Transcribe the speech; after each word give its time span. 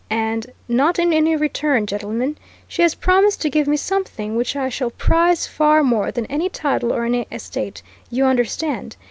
And 0.09 0.51
not 0.67 0.97
in 0.97 1.13
any 1.13 1.35
return, 1.35 1.85
gentlemen! 1.85 2.35
she 2.67 2.81
has 2.81 2.95
promised 2.95 3.39
to 3.41 3.51
give 3.51 3.67
me 3.67 3.77
something 3.77 4.35
which 4.35 4.55
I 4.55 4.67
shall 4.67 4.89
prize 4.89 5.45
far 5.45 5.83
more 5.83 6.11
than 6.11 6.25
any 6.25 6.49
title 6.49 6.91
or 6.91 7.05
any 7.05 7.27
estate 7.31 7.83
you 8.09 8.25
understand? 8.25 8.97